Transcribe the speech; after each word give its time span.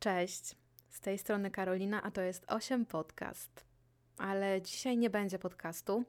Cześć, 0.00 0.56
z 0.88 1.00
tej 1.00 1.18
strony 1.18 1.50
Karolina, 1.50 2.02
a 2.02 2.10
to 2.10 2.20
jest 2.22 2.44
8 2.48 2.86
Podcast. 2.86 3.64
Ale 4.18 4.62
dzisiaj 4.62 4.98
nie 4.98 5.10
będzie 5.10 5.38
podcastu. 5.38 6.04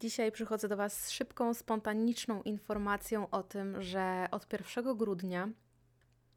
Dzisiaj 0.00 0.32
przychodzę 0.32 0.68
do 0.68 0.76
Was 0.76 1.04
z 1.04 1.10
szybką, 1.10 1.54
spontaniczną 1.54 2.42
informacją 2.42 3.30
o 3.30 3.42
tym, 3.42 3.82
że 3.82 4.28
od 4.30 4.52
1 4.52 4.96
grudnia 4.96 5.48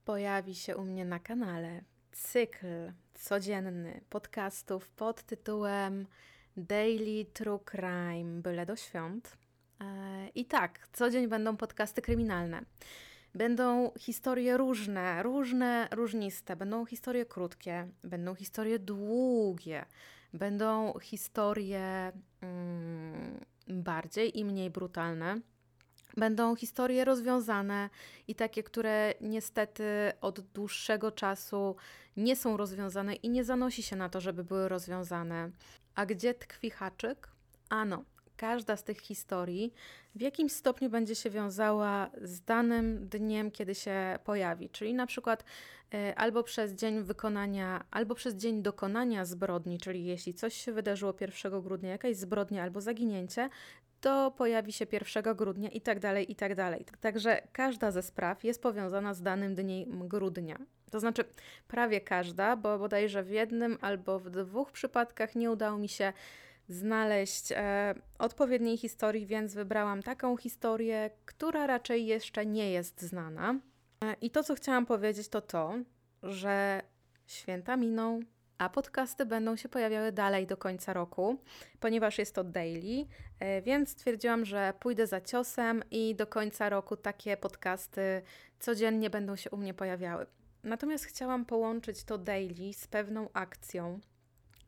pojawi 0.05 0.55
się 0.55 0.77
u 0.77 0.83
mnie 0.83 1.05
na 1.05 1.19
kanale 1.19 1.81
cykl 2.11 2.91
codzienny 3.13 4.01
podcastów 4.09 4.89
pod 4.89 5.23
tytułem 5.23 6.07
Daily 6.57 7.25
True 7.25 7.59
Crime 7.59 8.41
byle 8.41 8.65
do 8.65 8.75
świąt. 8.75 9.37
E, 9.81 10.27
I 10.35 10.45
tak, 10.45 10.87
co 10.93 11.09
dzień 11.09 11.27
będą 11.27 11.57
podcasty 11.57 12.01
kryminalne. 12.01 12.61
Będą 13.35 13.91
historie 13.99 14.57
różne, 14.57 15.23
różne, 15.23 15.87
różniste. 15.91 16.55
Będą 16.55 16.85
historie 16.85 17.25
krótkie, 17.25 17.87
będą 18.03 18.35
historie 18.35 18.79
długie, 18.79 19.85
będą 20.33 20.99
historie 20.99 22.11
mm, 22.41 23.39
bardziej 23.67 24.39
i 24.39 24.45
mniej 24.45 24.69
brutalne. 24.69 25.39
Będą 26.17 26.55
historie 26.55 27.05
rozwiązane 27.05 27.89
i 28.27 28.35
takie, 28.35 28.63
które 28.63 29.13
niestety 29.21 29.83
od 30.21 30.39
dłuższego 30.39 31.11
czasu 31.11 31.75
nie 32.17 32.35
są 32.35 32.57
rozwiązane 32.57 33.15
i 33.15 33.29
nie 33.29 33.43
zanosi 33.43 33.83
się 33.83 33.95
na 33.95 34.09
to, 34.09 34.21
żeby 34.21 34.43
były 34.43 34.69
rozwiązane. 34.69 35.49
A 35.95 36.05
gdzie 36.05 36.33
tkwi 36.33 36.69
haczyk? 36.69 37.27
Ano, 37.69 38.03
każda 38.37 38.77
z 38.77 38.83
tych 38.83 38.99
historii 38.99 39.73
w 40.15 40.21
jakimś 40.21 40.51
stopniu 40.51 40.89
będzie 40.89 41.15
się 41.15 41.29
wiązała 41.29 42.09
z 42.21 42.41
danym 42.41 43.07
dniem, 43.07 43.51
kiedy 43.51 43.75
się 43.75 44.19
pojawi. 44.23 44.69
Czyli 44.69 44.93
na 44.93 45.07
przykład 45.07 45.43
y, 45.93 46.15
albo 46.15 46.43
przez 46.43 46.71
dzień 46.71 47.03
wykonania, 47.03 47.85
albo 47.91 48.15
przez 48.15 48.35
dzień 48.35 48.61
dokonania 48.61 49.25
zbrodni, 49.25 49.77
czyli 49.77 50.05
jeśli 50.05 50.33
coś 50.33 50.53
się 50.53 50.71
wydarzyło 50.71 51.13
1 51.21 51.61
grudnia, 51.61 51.89
jakaś 51.89 52.15
zbrodnia 52.15 52.63
albo 52.63 52.81
zaginięcie, 52.81 53.49
to 54.01 54.31
pojawi 54.31 54.73
się 54.73 54.85
1 54.91 55.35
grudnia 55.35 55.69
i 55.69 55.81
tak 55.81 55.99
dalej, 55.99 56.31
i 56.31 56.35
tak 56.35 56.55
dalej. 56.55 56.85
Także 57.01 57.41
każda 57.51 57.91
ze 57.91 58.01
spraw 58.01 58.43
jest 58.43 58.61
powiązana 58.61 59.13
z 59.13 59.21
danym 59.21 59.55
dniem 59.55 60.07
grudnia. 60.07 60.57
To 60.91 60.99
znaczy 60.99 61.23
prawie 61.67 62.01
każda, 62.01 62.55
bo 62.55 62.79
bodajże 62.79 63.23
w 63.23 63.29
jednym 63.29 63.77
albo 63.81 64.19
w 64.19 64.29
dwóch 64.29 64.71
przypadkach 64.71 65.35
nie 65.35 65.51
udało 65.51 65.77
mi 65.77 65.89
się 65.89 66.13
znaleźć 66.69 67.51
e, 67.51 67.95
odpowiedniej 68.19 68.77
historii, 68.77 69.25
więc 69.25 69.53
wybrałam 69.53 70.03
taką 70.03 70.37
historię, 70.37 71.09
która 71.25 71.67
raczej 71.67 72.05
jeszcze 72.05 72.45
nie 72.45 72.71
jest 72.71 73.01
znana. 73.01 73.59
E, 74.03 74.15
I 74.21 74.29
to, 74.29 74.43
co 74.43 74.55
chciałam 74.55 74.85
powiedzieć, 74.85 75.29
to 75.29 75.41
to, 75.41 75.73
że 76.23 76.81
święta 77.27 77.77
miną, 77.77 78.19
a 78.57 78.69
podcasty 78.69 79.25
będą 79.25 79.55
się 79.55 79.69
pojawiały 79.69 80.11
dalej 80.11 80.47
do 80.47 80.57
końca 80.57 80.93
roku, 80.93 81.37
ponieważ 81.79 82.17
jest 82.17 82.35
to 82.35 82.43
daily, 82.43 83.05
e, 83.39 83.61
więc 83.61 83.89
stwierdziłam, 83.89 84.45
że 84.45 84.73
pójdę 84.79 85.07
za 85.07 85.21
ciosem 85.21 85.83
i 85.91 86.15
do 86.15 86.27
końca 86.27 86.69
roku 86.69 86.97
takie 86.97 87.37
podcasty 87.37 88.21
codziennie 88.59 89.09
będą 89.09 89.35
się 89.35 89.49
u 89.49 89.57
mnie 89.57 89.73
pojawiały. 89.73 90.25
Natomiast 90.63 91.05
chciałam 91.05 91.45
połączyć 91.45 92.03
to 92.03 92.17
daily 92.17 92.73
z 92.73 92.87
pewną 92.87 93.29
akcją, 93.33 93.99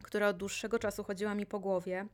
która 0.05 0.27
od 0.27 0.37
dłuższego 0.37 0.79
czasu 0.79 1.03
chodziła 1.03 1.35
mi 1.35 1.45
po 1.45 1.59
głowie. 1.59 2.05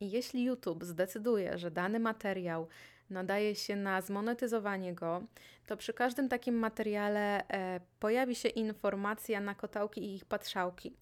I 0.00 0.10
jeśli 0.10 0.44
YouTube 0.44 0.84
zdecyduje, 0.84 1.58
że 1.58 1.70
dany 1.70 2.00
materiał 2.00 2.68
nadaje 3.10 3.54
się 3.54 3.76
na 3.76 4.00
zmonetyzowanie 4.00 4.94
go, 4.94 5.22
to 5.66 5.76
przy 5.76 5.92
każdym 5.92 6.28
takim 6.28 6.54
materiale 6.54 7.48
e, 7.48 7.80
pojawi 8.00 8.34
się 8.34 8.48
informacja 8.48 9.40
na 9.40 9.54
kotałki 9.54 10.04
i 10.04 10.14
ich 10.14 10.24
patrzałki. 10.24 10.96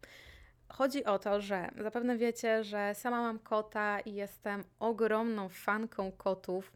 Chodzi 0.68 1.04
o 1.04 1.18
to, 1.18 1.40
że 1.40 1.70
zapewne 1.78 2.16
wiecie, 2.16 2.64
że 2.64 2.94
sama 2.94 3.22
mam 3.22 3.38
kota 3.38 4.00
i 4.00 4.14
jestem 4.14 4.64
ogromną 4.78 5.48
fanką 5.48 6.12
kotów, 6.12 6.72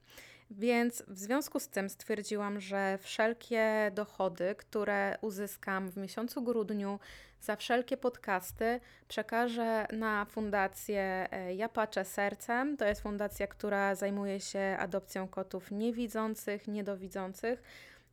więc 0.59 1.03
w 1.09 1.19
związku 1.19 1.61
z 1.61 1.69
tym 1.69 1.91
stwierdziłam, 1.91 2.61
że 2.61 2.99
wszelkie 3.03 3.91
dochody, 3.95 4.55
które 4.59 5.19
uzyskam 5.21 5.91
w 5.91 5.97
miesiącu 5.97 6.43
grudniu 6.43 6.99
za 7.41 7.57
wszelkie 7.57 7.97
podcasty, 7.97 8.81
przekażę 9.09 9.87
na 9.93 10.25
fundację 10.25 11.29
e, 11.31 11.55
Ja 11.55 11.69
Patrzę 11.69 12.05
Sercem. 12.05 12.77
To 12.77 12.85
jest 12.85 13.01
fundacja, 13.01 13.47
która 13.47 13.95
zajmuje 13.95 14.41
się 14.41 14.77
adopcją 14.79 15.29
kotów 15.29 15.71
niewidzących, 15.71 16.69
niedowidzących. 16.69 17.63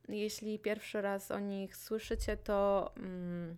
Jeśli 0.10 0.60
pierwszy 0.60 1.02
raz 1.02 1.32
o 1.32 1.40
nich 1.40 1.78
słyszycie, 1.78 2.38
to. 2.38 2.92
Mm, 2.98 3.58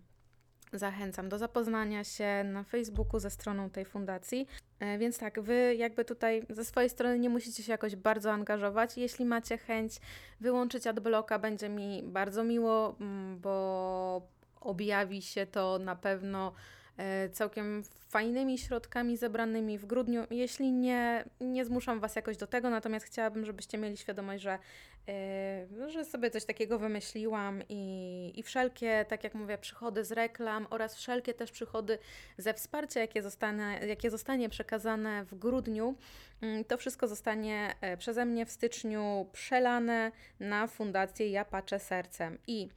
Zachęcam 0.72 1.28
do 1.28 1.38
zapoznania 1.38 2.04
się 2.04 2.44
na 2.44 2.64
Facebooku 2.64 3.20
ze 3.20 3.30
stroną 3.30 3.70
tej 3.70 3.84
fundacji. 3.84 4.46
E, 4.82 4.98
więc 4.98 5.18
tak, 5.18 5.40
wy 5.40 5.74
jakby 5.74 6.04
tutaj 6.04 6.46
ze 6.50 6.64
swojej 6.64 6.90
strony 6.90 7.18
nie 7.18 7.28
musicie 7.28 7.62
się 7.62 7.72
jakoś 7.72 7.96
bardzo 7.96 8.32
angażować. 8.32 8.96
Jeśli 8.96 9.24
macie 9.24 9.58
chęć 9.58 9.92
wyłączyć 10.40 10.86
adblocka, 10.86 11.38
będzie 11.38 11.68
mi 11.68 12.02
bardzo 12.02 12.44
miło, 12.44 12.96
mm, 13.00 13.40
bo 13.40 14.22
objawi 14.60 15.22
się 15.22 15.46
to 15.46 15.78
na 15.78 15.96
pewno 15.96 16.52
E, 16.98 17.28
całkiem 17.28 17.82
fajnymi 18.08 18.58
środkami 18.58 19.16
zebranymi 19.16 19.78
w 19.78 19.86
grudniu. 19.86 20.26
Jeśli 20.30 20.72
nie, 20.72 21.24
nie 21.40 21.64
zmuszam 21.64 22.00
Was 22.00 22.16
jakoś 22.16 22.36
do 22.36 22.46
tego, 22.46 22.70
natomiast 22.70 23.06
chciałabym, 23.06 23.44
żebyście 23.44 23.78
mieli 23.78 23.96
świadomość, 23.96 24.42
że, 24.42 24.58
e, 25.08 25.90
że 25.90 26.04
sobie 26.04 26.30
coś 26.30 26.44
takiego 26.44 26.78
wymyśliłam 26.78 27.62
i, 27.68 28.32
i 28.36 28.42
wszelkie, 28.42 29.04
tak 29.08 29.24
jak 29.24 29.34
mówię, 29.34 29.58
przychody 29.58 30.04
z 30.04 30.12
reklam 30.12 30.66
oraz 30.70 30.96
wszelkie 30.96 31.34
też 31.34 31.50
przychody 31.50 31.98
ze 32.38 32.54
wsparcia, 32.54 33.00
jakie 33.00 33.22
zostanie, 33.22 33.80
jakie 33.88 34.10
zostanie 34.10 34.48
przekazane 34.48 35.24
w 35.24 35.34
grudniu, 35.34 35.94
mm, 36.40 36.64
to 36.64 36.78
wszystko 36.78 37.08
zostanie 37.08 37.74
e, 37.80 37.96
przeze 37.96 38.24
mnie 38.24 38.46
w 38.46 38.50
styczniu 38.50 39.26
przelane 39.32 40.12
na 40.40 40.66
fundację 40.66 41.30
Ja 41.30 41.44
Patrzę 41.44 41.78
Sercem. 41.78 42.38
I 42.46 42.68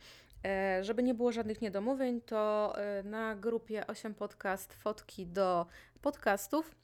E, 0.45 0.83
żeby 0.83 1.03
nie 1.03 1.13
było 1.13 1.31
żadnych 1.31 1.61
niedomówień, 1.61 2.21
to 2.21 2.73
e, 2.77 3.03
na 3.03 3.35
grupie 3.35 3.87
8 3.87 4.13
podcast 4.13 4.73
fotki 4.73 5.27
do 5.27 5.65
podcastów 6.01 6.75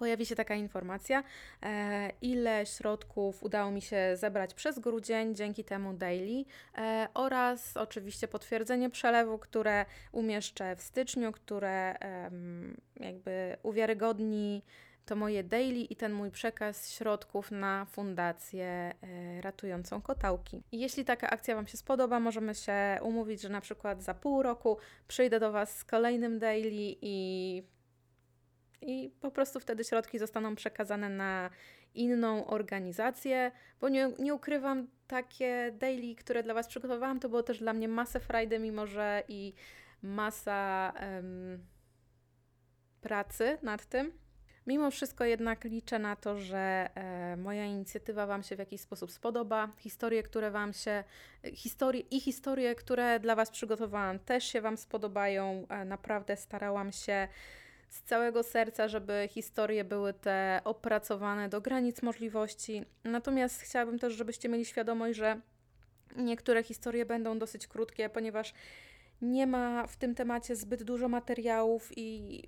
pojawi 0.00 0.26
się 0.26 0.36
taka 0.36 0.54
informacja, 0.54 1.22
e, 1.62 2.12
ile 2.22 2.66
środków 2.66 3.42
udało 3.42 3.70
mi 3.70 3.82
się 3.82 4.16
zebrać 4.16 4.54
przez 4.54 4.78
grudzień 4.78 5.34
dzięki 5.34 5.64
temu 5.64 5.94
daily 5.94 6.44
oraz 7.14 7.76
oczywiście 7.76 8.28
potwierdzenie 8.28 8.90
przelewu, 8.90 9.38
które 9.38 9.86
umieszczę 10.12 10.76
w 10.76 10.82
styczniu, 10.82 11.32
które 11.32 11.96
jakby 12.96 13.56
uwiarygodni 13.62 14.62
to 15.10 15.16
moje 15.16 15.44
daily 15.44 15.80
i 15.80 15.96
ten 15.96 16.12
mój 16.12 16.30
przekaz 16.30 16.90
środków 16.90 17.50
na 17.50 17.84
fundację 17.84 18.64
e, 18.64 18.94
ratującą 19.40 20.02
kotałki. 20.02 20.62
Jeśli 20.72 21.04
taka 21.04 21.30
akcja 21.30 21.54
Wam 21.54 21.66
się 21.66 21.76
spodoba, 21.76 22.20
możemy 22.20 22.54
się 22.54 22.98
umówić, 23.02 23.40
że 23.40 23.48
na 23.48 23.60
przykład 23.60 24.02
za 24.02 24.14
pół 24.14 24.42
roku 24.42 24.78
przyjdę 25.08 25.40
do 25.40 25.52
Was 25.52 25.78
z 25.78 25.84
kolejnym 25.84 26.38
daily 26.38 26.96
i 27.02 27.62
i 28.82 29.10
po 29.20 29.30
prostu 29.30 29.60
wtedy 29.60 29.84
środki 29.84 30.18
zostaną 30.18 30.54
przekazane 30.54 31.08
na 31.08 31.50
inną 31.94 32.46
organizację, 32.46 33.52
bo 33.80 33.88
nie, 33.88 34.10
nie 34.18 34.34
ukrywam, 34.34 34.86
takie 35.06 35.72
daily, 35.78 36.14
które 36.14 36.42
dla 36.42 36.54
Was 36.54 36.68
przygotowałam, 36.68 37.20
to 37.20 37.28
było 37.28 37.42
też 37.42 37.58
dla 37.58 37.72
mnie 37.72 37.88
masę 37.88 38.20
frajdy, 38.20 38.58
mimo 38.58 38.86
że 38.86 39.22
i 39.28 39.52
masa 40.02 40.92
um, 41.00 41.64
pracy 43.00 43.58
nad 43.62 43.86
tym. 43.86 44.12
Mimo 44.66 44.90
wszystko 44.90 45.24
jednak 45.24 45.64
liczę 45.64 45.98
na 45.98 46.16
to, 46.16 46.38
że 46.38 46.90
e, 46.94 47.36
moja 47.36 47.64
inicjatywa 47.64 48.26
Wam 48.26 48.42
się 48.42 48.56
w 48.56 48.58
jakiś 48.58 48.80
sposób 48.80 49.10
spodoba. 49.10 49.68
Historie, 49.78 50.22
które 50.22 50.50
Wam 50.50 50.72
się, 50.72 51.04
historie 51.54 52.00
i 52.00 52.20
historie, 52.20 52.74
które 52.74 53.20
dla 53.20 53.34
Was 53.36 53.50
przygotowałam, 53.50 54.18
też 54.18 54.44
się 54.44 54.60
Wam 54.60 54.76
spodobają. 54.76 55.66
E, 55.68 55.84
naprawdę 55.84 56.36
starałam 56.36 56.92
się 56.92 57.28
z 57.90 58.02
całego 58.02 58.42
serca, 58.42 58.88
żeby 58.88 59.28
historie 59.30 59.84
były 59.84 60.12
te 60.12 60.60
opracowane 60.64 61.48
do 61.48 61.60
granic 61.60 62.02
możliwości. 62.02 62.84
Natomiast 63.04 63.60
chciałabym 63.60 63.98
też, 63.98 64.14
żebyście 64.14 64.48
mieli 64.48 64.64
świadomość, 64.64 65.18
że 65.18 65.40
niektóre 66.16 66.62
historie 66.62 67.06
będą 67.06 67.38
dosyć 67.38 67.66
krótkie, 67.66 68.08
ponieważ 68.08 68.54
nie 69.22 69.46
ma 69.46 69.86
w 69.86 69.96
tym 69.96 70.14
temacie 70.14 70.56
zbyt 70.56 70.82
dużo 70.82 71.08
materiałów 71.08 71.90
i 71.96 72.42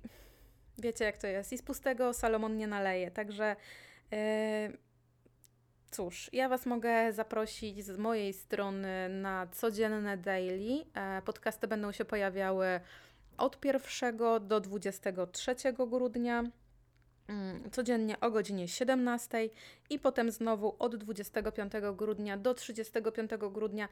Wiecie, 0.77 1.05
jak 1.05 1.17
to 1.17 1.27
jest. 1.27 1.53
I 1.53 1.57
z 1.57 1.61
pustego 1.61 2.13
Salomon 2.13 2.57
nie 2.57 2.67
naleje. 2.67 3.11
Także 3.11 3.55
yy, 4.11 4.17
cóż, 5.91 6.29
ja 6.33 6.49
Was 6.49 6.65
mogę 6.65 7.13
zaprosić 7.13 7.85
z 7.85 7.97
mojej 7.97 8.33
strony 8.33 9.09
na 9.09 9.47
codzienne 9.47 10.17
daily. 10.17 10.85
E, 10.93 11.21
podcasty 11.21 11.67
będą 11.67 11.91
się 11.91 12.05
pojawiały 12.05 12.79
od 13.37 13.65
1 13.65 14.47
do 14.47 14.59
23 14.59 15.55
grudnia 15.73 16.43
mm, 17.27 17.71
codziennie 17.71 18.19
o 18.19 18.31
godzinie 18.31 18.67
17 18.67 19.49
i 19.89 19.99
potem 19.99 20.31
znowu 20.31 20.75
od 20.79 20.95
25 20.95 21.73
grudnia 21.95 22.37
do 22.37 22.53
35 22.53 23.31
grudnia. 23.51 23.89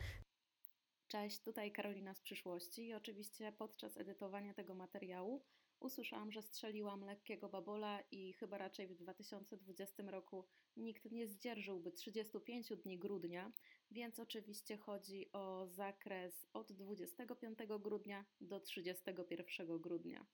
Cześć, 1.08 1.40
tutaj 1.40 1.72
Karolina 1.72 2.14
z 2.14 2.22
przyszłości 2.22 2.88
i 2.88 2.94
oczywiście 2.94 3.52
podczas 3.52 3.98
edytowania 3.98 4.54
tego 4.54 4.76
materiału 4.76 5.42
usłyszałam, 5.82 6.32
że 6.32 6.42
strzeliłam 6.42 7.04
lekkiego 7.04 7.50
babola 7.50 8.00
i 8.12 8.34
chyba 8.34 8.58
raczej 8.58 8.88
w 8.88 8.96
2020 8.96 10.04
roku 10.08 10.46
nikt 10.78 11.12
nie 11.12 11.28
zdzierżyłby 11.28 11.92
35 11.92 12.74
dni 12.84 13.00
grudnia, 13.00 13.52
więc 13.92 14.20
oczywiście 14.20 14.78
chodzi 14.78 15.32
o 15.32 15.68
zakres 15.68 16.48
od 16.54 16.72
25 16.72 17.60
grudnia 17.80 18.26
do 18.42 18.60
31 18.60 19.80
grudnia. 19.80 20.26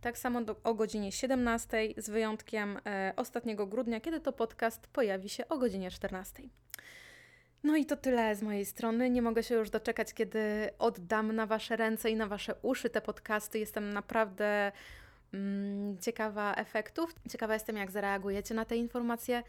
Tak 0.00 0.18
samo 0.18 0.42
do, 0.42 0.56
o 0.62 0.74
godzinie 0.74 1.12
17, 1.12 1.94
z 1.96 2.10
wyjątkiem 2.10 2.78
e, 2.86 3.12
ostatniego 3.16 3.66
grudnia, 3.66 4.00
kiedy 4.00 4.20
to 4.20 4.32
podcast 4.32 4.86
pojawi 4.86 5.28
się 5.28 5.48
o 5.48 5.58
godzinie 5.58 5.90
14. 5.90 6.42
No 7.64 7.76
i 7.76 7.86
to 7.86 7.96
tyle 7.96 8.36
z 8.36 8.42
mojej 8.42 8.64
strony. 8.64 9.10
Nie 9.10 9.22
mogę 9.22 9.42
się 9.42 9.54
już 9.54 9.70
doczekać, 9.70 10.14
kiedy 10.14 10.70
oddam 10.78 11.32
na 11.32 11.46
Wasze 11.46 11.76
ręce 11.76 12.10
i 12.10 12.16
na 12.16 12.26
Wasze 12.26 12.54
uszy 12.62 12.90
te 12.90 13.00
podcasty. 13.00 13.58
Jestem 13.58 13.92
naprawdę 13.92 14.72
mm, 15.34 15.98
ciekawa 15.98 16.54
efektów. 16.54 17.14
Ciekawa 17.30 17.54
jestem, 17.54 17.76
jak 17.76 17.90
zareagujecie 17.90 18.54
na 18.54 18.64
te 18.64 18.76
informacje. 18.76 19.42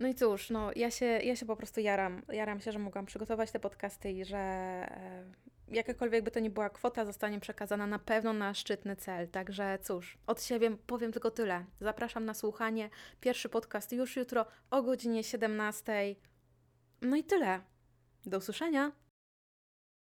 No 0.00 0.08
i 0.08 0.14
cóż, 0.14 0.50
no 0.50 0.70
ja 0.76 0.90
się, 0.90 1.06
ja 1.06 1.36
się 1.36 1.46
po 1.46 1.56
prostu 1.56 1.80
jaram. 1.80 2.22
Jaram 2.28 2.60
się, 2.60 2.72
że 2.72 2.78
mogłam 2.78 3.06
przygotować 3.06 3.50
te 3.50 3.60
podcasty 3.60 4.10
i 4.10 4.24
że 4.24 4.36
e, 4.38 5.24
jakakolwiek 5.68 6.24
by 6.24 6.30
to 6.30 6.40
nie 6.40 6.50
była 6.50 6.70
kwota, 6.70 7.04
zostanie 7.04 7.40
przekazana 7.40 7.86
na 7.86 7.98
pewno 7.98 8.32
na 8.32 8.54
szczytny 8.54 8.96
cel. 8.96 9.28
Także 9.28 9.78
cóż, 9.82 10.18
od 10.26 10.42
siebie 10.42 10.76
powiem 10.86 11.12
tylko 11.12 11.30
tyle. 11.30 11.64
Zapraszam 11.80 12.24
na 12.24 12.34
słuchanie. 12.34 12.90
Pierwszy 13.20 13.48
podcast 13.48 13.92
już 13.92 14.16
jutro 14.16 14.46
o 14.70 14.82
godzinie 14.82 15.24
17. 15.24 16.14
No 17.02 17.16
i 17.16 17.24
tyle. 17.24 17.60
Do 18.26 18.38
usłyszenia. 18.38 18.92